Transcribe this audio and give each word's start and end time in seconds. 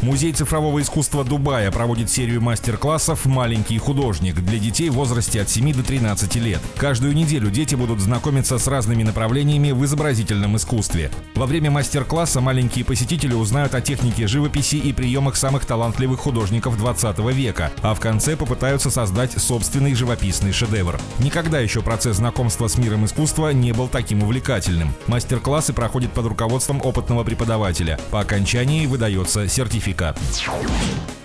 Музей 0.00 0.32
цифрового 0.32 0.80
искусства 0.80 1.24
Дубая 1.24 1.72
проводит 1.72 2.08
серию 2.08 2.40
мастер-классов 2.40 3.26
«Маленький 3.26 3.78
художник» 3.78 4.36
для 4.36 4.60
детей 4.60 4.90
в 4.90 4.94
возрасте 4.94 5.42
от 5.42 5.50
7 5.50 5.72
до 5.72 5.82
13 5.82 6.36
лет. 6.36 6.60
Каждую 6.76 7.14
неделю 7.14 7.50
дети 7.50 7.74
будут 7.74 7.98
знакомиться 7.98 8.58
с 8.58 8.68
разными 8.68 9.02
направлениями 9.02 9.72
в 9.72 9.84
изобразительном 9.84 10.56
искусстве. 10.56 11.10
Во 11.34 11.46
время 11.46 11.72
мастер-класса 11.72 12.40
маленькие 12.40 12.84
посетители 12.84 13.34
узнают 13.34 13.74
о 13.74 13.80
технике 13.80 14.28
живописи 14.28 14.76
и 14.76 14.92
приемах 14.92 15.34
самых 15.34 15.64
талантливых 15.64 16.20
художников 16.20 16.78
20 16.78 17.18
века, 17.34 17.72
а 17.82 17.92
в 17.94 18.00
конце 18.00 18.36
попытаются 18.36 18.90
создать 18.90 19.32
собственный 19.32 19.96
живописный 19.96 20.52
шедевр. 20.52 21.00
Никогда 21.18 21.58
еще 21.58 21.82
процесс 21.82 22.18
знакомства 22.18 22.68
с 22.68 22.78
миром 22.78 23.04
искусства 23.04 23.52
не 23.52 23.72
был 23.72 23.88
таким 23.88 24.22
увлекательным. 24.22 24.94
Мастер-классы 25.08 25.72
проходят 25.72 26.12
под 26.12 26.26
руководством 26.26 26.80
опытного 26.84 27.24
преподавателя. 27.24 27.98
По 28.12 28.20
окончании 28.20 28.86
выдается 28.86 29.48
сертификат 29.48 29.87
сертификат. 29.88 30.18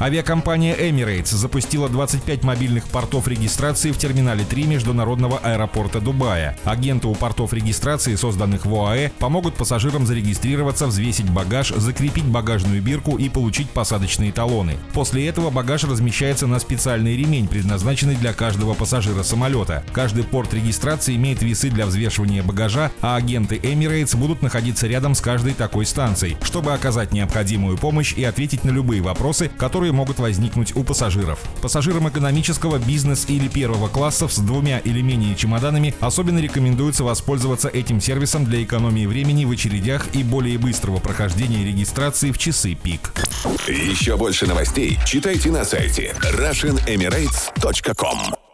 Авиакомпания 0.00 0.74
Emirates 0.74 1.36
запустила 1.36 1.86
25 1.90 2.42
мобильных 2.42 2.84
портов 2.84 3.28
регистрации 3.28 3.92
в 3.92 3.98
терминале 3.98 4.46
3 4.46 4.64
международного 4.64 5.36
аэропорта 5.36 6.00
Дубая. 6.00 6.56
Агенты 6.64 7.06
у 7.06 7.14
портов 7.14 7.52
регистрации, 7.52 8.14
созданных 8.14 8.64
в 8.64 8.74
ОАЭ, 8.74 9.10
помогут 9.18 9.56
пассажирам 9.56 10.06
зарегистрироваться, 10.06 10.86
взвесить 10.86 11.28
багаж, 11.28 11.68
закрепить 11.68 12.24
багажную 12.24 12.80
бирку 12.80 13.18
и 13.18 13.28
получить 13.28 13.68
посадочные 13.68 14.32
талоны. 14.32 14.78
После 14.94 15.28
этого 15.28 15.50
багаж 15.50 15.84
размещается 15.84 16.46
на 16.46 16.60
специальный 16.60 17.14
ремень, 17.14 17.46
предназначенный 17.46 18.16
для 18.16 18.32
каждого 18.32 18.72
пассажира 18.72 19.22
самолета. 19.22 19.84
Каждый 19.92 20.24
порт 20.24 20.54
регистрации 20.54 21.16
имеет 21.16 21.42
весы 21.42 21.68
для 21.68 21.84
взвешивания 21.84 22.42
багажа, 22.42 22.90
а 23.02 23.16
агенты 23.16 23.56
Emirates 23.56 24.16
будут 24.16 24.40
находиться 24.40 24.86
рядом 24.86 25.14
с 25.14 25.20
каждой 25.20 25.52
такой 25.52 25.84
станцией, 25.84 26.38
чтобы 26.42 26.72
оказать 26.72 27.12
необходимую 27.12 27.76
помощь 27.76 28.14
и 28.14 28.24
ответить 28.24 28.49
на 28.64 28.70
любые 28.70 29.02
вопросы, 29.02 29.50
которые 29.56 29.92
могут 29.92 30.18
возникнуть 30.18 30.76
у 30.76 30.84
пассажиров. 30.84 31.40
Пассажирам 31.62 32.08
экономического, 32.08 32.78
бизнес 32.78 33.26
или 33.28 33.48
первого 33.48 33.88
классов 33.88 34.32
с 34.32 34.38
двумя 34.38 34.78
или 34.78 35.00
менее 35.00 35.34
чемоданами 35.34 35.94
особенно 36.00 36.38
рекомендуется 36.38 37.04
воспользоваться 37.04 37.68
этим 37.68 38.00
сервисом 38.00 38.44
для 38.44 38.62
экономии 38.62 39.06
времени 39.06 39.44
в 39.44 39.50
очередях 39.50 40.14
и 40.14 40.22
более 40.22 40.58
быстрого 40.58 40.98
прохождения 40.98 41.64
регистрации 41.64 42.32
в 42.32 42.38
часы 42.38 42.74
пик. 42.74 43.12
Еще 43.68 44.16
больше 44.16 44.46
новостей 44.46 44.98
читайте 45.06 45.50
на 45.50 45.64
сайте 45.64 46.14
RussianEmirates.com 46.20 48.49